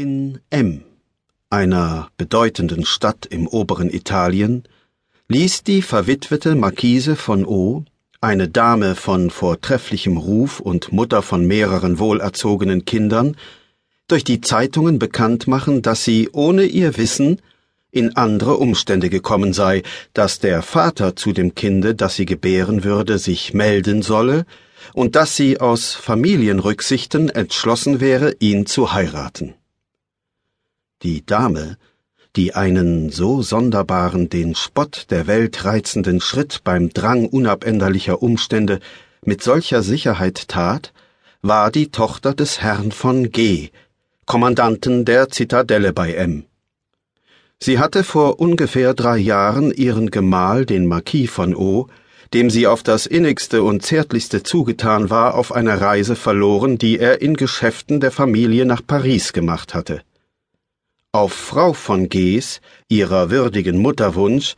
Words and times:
In 0.00 0.38
M, 0.50 0.82
einer 1.50 2.10
bedeutenden 2.16 2.86
Stadt 2.86 3.26
im 3.26 3.48
oberen 3.48 3.90
Italien, 3.92 4.62
ließ 5.26 5.64
die 5.64 5.82
verwitwete 5.82 6.54
Marquise 6.54 7.16
von 7.16 7.44
O, 7.44 7.82
eine 8.20 8.46
Dame 8.48 8.94
von 8.94 9.28
vortrefflichem 9.28 10.16
Ruf 10.16 10.60
und 10.60 10.92
Mutter 10.92 11.20
von 11.20 11.44
mehreren 11.48 11.98
wohlerzogenen 11.98 12.84
Kindern, 12.84 13.36
durch 14.06 14.22
die 14.22 14.40
Zeitungen 14.40 15.00
bekannt 15.00 15.48
machen, 15.48 15.82
dass 15.82 16.04
sie 16.04 16.28
ohne 16.30 16.62
ihr 16.62 16.96
Wissen 16.96 17.42
in 17.90 18.14
andere 18.14 18.56
Umstände 18.58 19.10
gekommen 19.10 19.52
sei, 19.52 19.82
dass 20.14 20.38
der 20.38 20.62
Vater 20.62 21.16
zu 21.16 21.32
dem 21.32 21.56
Kinde, 21.56 21.96
das 21.96 22.14
sie 22.14 22.24
gebären 22.24 22.84
würde, 22.84 23.18
sich 23.18 23.52
melden 23.52 24.02
solle, 24.02 24.46
und 24.94 25.16
dass 25.16 25.34
sie 25.34 25.58
aus 25.58 25.94
Familienrücksichten 25.94 27.30
entschlossen 27.30 27.98
wäre, 27.98 28.36
ihn 28.38 28.64
zu 28.64 28.92
heiraten. 28.92 29.54
Die 31.04 31.24
Dame, 31.24 31.76
die 32.34 32.56
einen 32.56 33.10
so 33.10 33.40
sonderbaren, 33.40 34.30
den 34.30 34.56
Spott 34.56 35.06
der 35.10 35.28
Welt 35.28 35.64
reizenden 35.64 36.20
Schritt 36.20 36.62
beim 36.64 36.88
Drang 36.88 37.26
unabänderlicher 37.26 38.20
Umstände 38.20 38.80
mit 39.24 39.40
solcher 39.40 39.84
Sicherheit 39.84 40.48
tat, 40.48 40.92
war 41.40 41.70
die 41.70 41.92
Tochter 41.92 42.34
des 42.34 42.62
Herrn 42.62 42.90
von 42.90 43.30
G., 43.30 43.70
Kommandanten 44.26 45.04
der 45.04 45.28
Zitadelle 45.28 45.92
bei 45.92 46.14
M. 46.14 46.46
Sie 47.60 47.78
hatte 47.78 48.02
vor 48.02 48.40
ungefähr 48.40 48.92
drei 48.92 49.18
Jahren 49.18 49.70
ihren 49.70 50.10
Gemahl, 50.10 50.66
den 50.66 50.86
Marquis 50.86 51.30
von 51.30 51.54
O., 51.54 51.86
dem 52.34 52.50
sie 52.50 52.66
auf 52.66 52.82
das 52.82 53.06
innigste 53.06 53.62
und 53.62 53.84
zärtlichste 53.84 54.42
zugetan 54.42 55.10
war, 55.10 55.36
auf 55.36 55.52
einer 55.52 55.80
Reise 55.80 56.16
verloren, 56.16 56.76
die 56.76 56.98
er 56.98 57.22
in 57.22 57.34
Geschäften 57.34 58.00
der 58.00 58.10
Familie 58.10 58.66
nach 58.66 58.82
Paris 58.84 59.32
gemacht 59.32 59.74
hatte. 59.74 60.02
Auf 61.12 61.32
Frau 61.32 61.72
von 61.72 62.10
Gees, 62.10 62.60
ihrer 62.90 63.30
würdigen 63.30 63.78
Mutterwunsch, 63.78 64.56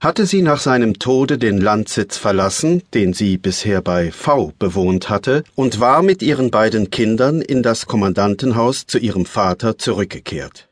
hatte 0.00 0.26
sie 0.26 0.42
nach 0.42 0.58
seinem 0.58 0.98
Tode 0.98 1.38
den 1.38 1.60
Landsitz 1.60 2.16
verlassen, 2.16 2.82
den 2.92 3.12
sie 3.12 3.38
bisher 3.38 3.82
bei 3.82 4.10
V 4.10 4.52
bewohnt 4.58 5.08
hatte, 5.08 5.44
und 5.54 5.78
war 5.78 6.02
mit 6.02 6.22
ihren 6.22 6.50
beiden 6.50 6.90
Kindern 6.90 7.40
in 7.40 7.62
das 7.62 7.86
Kommandantenhaus 7.86 8.88
zu 8.88 8.98
ihrem 8.98 9.26
Vater 9.26 9.78
zurückgekehrt. 9.78 10.68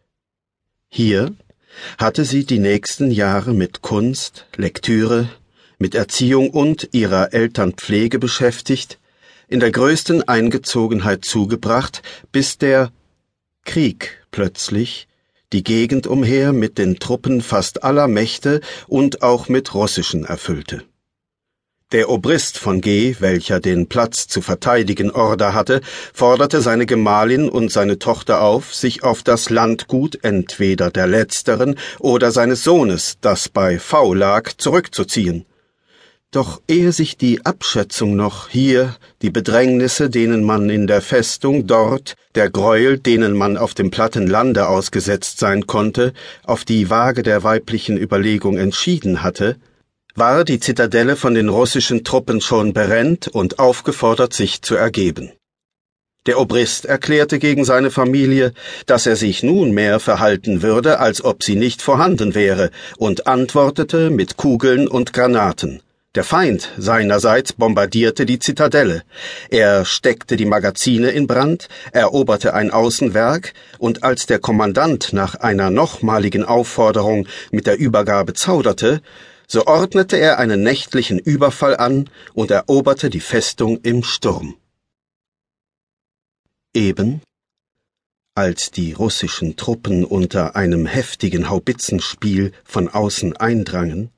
Hier 0.89 1.33
hatte 1.97 2.25
sie 2.25 2.45
die 2.45 2.59
nächsten 2.59 3.12
Jahre 3.12 3.55
mit 3.55 3.83
Kunst, 3.83 4.47
Lektüre, 4.57 5.29
mit 5.79 5.95
Erziehung 5.95 6.51
und 6.51 6.89
ihrer 6.91 7.33
Eltern 7.33 7.75
Pflege 7.75 8.19
beschäftigt, 8.19 8.98
in 9.47 9.61
der 9.61 9.70
größten 9.70 10.27
Eingezogenheit 10.27 11.25
zugebracht, 11.25 12.03
bis 12.33 12.59
der 12.59 12.91
Krieg 13.65 14.25
plötzlich 14.31 15.09
die 15.53 15.62
Gegend 15.62 16.07
umher 16.07 16.53
mit 16.53 16.79
den 16.79 16.98
Truppen 16.98 17.41
fast 17.41 17.84
aller 17.84 18.09
Mächte 18.09 18.61
und 18.89 19.23
auch 19.23 19.48
mit 19.48 19.75
russischen 19.75 20.25
erfüllte. 20.25 20.83
Der 21.92 22.09
Obrist 22.09 22.59
von 22.59 22.81
G., 22.81 23.15
welcher 23.20 23.61
den 23.61 23.89
Platz 23.89 24.27
zu 24.27 24.42
verteidigen 24.42 25.12
Order 25.12 25.55
hatte, 25.55 25.81
forderte 26.12 26.61
seine 26.61 26.87
Gemahlin 26.87 27.48
und 27.48 27.70
seine 27.70 28.01
Tochter 28.01 28.41
auf, 28.41 28.75
sich 28.75 29.05
auf 29.05 29.23
das 29.23 29.48
Landgut 29.48 30.19
entweder 30.25 30.91
der 30.91 31.07
letzteren 31.07 31.77
oder 32.01 32.33
seines 32.33 32.65
Sohnes, 32.65 33.19
das 33.20 33.48
bei 33.48 33.79
V 33.79 34.12
lag, 34.12 34.51
zurückzuziehen. 34.57 35.47
Doch 36.35 36.61
ehe 36.67 36.91
sich 36.91 37.17
die 37.17 37.47
Abschätzung 37.47 38.17
noch 38.17 38.49
hier, 38.49 38.97
die 39.23 39.31
Bedrängnisse, 39.31 40.11
denen 40.11 40.43
man 40.43 40.69
in 40.69 40.89
der 40.89 41.01
Festung 41.01 41.69
dort, 41.69 42.17
der 42.35 42.51
Gräuel, 42.51 42.99
denen 42.99 43.35
man 43.35 43.57
auf 43.57 43.73
dem 43.73 43.93
platten 43.93 44.27
Lande 44.27 44.67
ausgesetzt 44.67 45.39
sein 45.39 45.69
konnte, 45.69 46.13
auf 46.43 46.65
die 46.65 46.91
Waage 46.91 47.23
der 47.23 47.45
weiblichen 47.45 47.97
Überlegung 47.97 48.59
entschieden 48.59 49.23
hatte, 49.23 49.59
war 50.17 50.43
die 50.43 50.59
Zitadelle 50.59 51.15
von 51.15 51.35
den 51.35 51.49
russischen 51.49 52.03
Truppen 52.03 52.41
schon 52.41 52.73
berennt 52.73 53.29
und 53.29 53.61
aufgefordert, 53.61 54.35
sich 54.35 54.61
zu 54.61 54.75
ergeben. 54.75 55.31
Der 56.27 56.41
Obrist 56.41 56.85
erklärte 56.85 57.39
gegen 57.39 57.64
seine 57.64 57.92
Familie, 57.92 58.55
dass 58.87 59.07
er 59.07 59.14
sich 59.14 59.45
nunmehr 59.45 60.01
verhalten 60.01 60.63
würde, 60.63 60.98
als 60.98 61.23
ob 61.25 61.45
sie 61.45 61.55
nicht 61.55 61.81
vorhanden 61.81 62.35
wäre, 62.35 62.73
und 62.97 63.29
antwortete 63.29 64.11
mit 64.11 64.37
Kugeln 64.37 64.89
und 64.89 65.13
Granaten. 65.13 65.81
Der 66.14 66.23
Feind 66.23 66.70
seinerseits 66.79 67.52
bombardierte 67.52 68.25
die 68.25 68.39
Zitadelle. 68.39 69.02
Er 69.51 69.85
steckte 69.85 70.36
die 70.36 70.45
Magazine 70.45 71.11
in 71.11 71.27
Brand, 71.27 71.69
eroberte 71.91 72.55
ein 72.55 72.70
Außenwerk, 72.70 73.52
und 73.79 74.05
als 74.05 74.27
der 74.27 74.39
Kommandant 74.39 75.13
nach 75.13 75.35
einer 75.35 75.70
nochmaligen 75.70 76.45
Aufforderung 76.45 77.27
mit 77.51 77.67
der 77.67 77.79
Übergabe 77.79 78.33
zauderte, 78.33 79.02
so 79.48 79.67
ordnete 79.67 80.17
er 80.17 80.39
einen 80.39 80.63
nächtlichen 80.63 81.19
Überfall 81.19 81.77
an 81.77 82.08
und 82.33 82.52
eroberte 82.52 83.11
die 83.11 83.20
Festung 83.20 83.81
im 83.83 84.05
Sturm. 84.05 84.55
Eben 86.73 87.23
als 88.36 88.70
die 88.70 88.92
russischen 88.92 89.57
Truppen 89.57 90.05
unter 90.05 90.57
einem 90.57 90.86
heftigen 90.86 91.48
Haubitzenspiel 91.48 92.52
von 92.64 92.89
außen 92.89 93.36
eindrangen, 93.36 94.11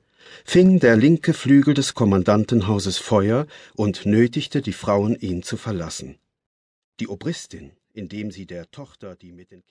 fing 0.45 0.79
der 0.79 0.95
linke 0.95 1.33
Flügel 1.33 1.73
des 1.73 1.93
Kommandantenhauses 1.93 2.97
Feuer 2.97 3.47
und 3.75 4.05
nötigte 4.05 4.61
die 4.61 4.73
Frauen, 4.73 5.15
ihn 5.15 5.43
zu 5.43 5.57
verlassen. 5.57 6.17
Die 6.99 7.07
Obristin, 7.07 7.71
indem 7.93 8.31
sie 8.31 8.45
der 8.45 8.71
Tochter, 8.71 9.15
die 9.15 9.31
mit 9.31 9.51
den 9.51 9.65